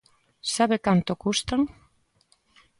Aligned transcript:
¿Sabe 0.55 0.77
canto 0.85 1.11
custan? 1.23 1.61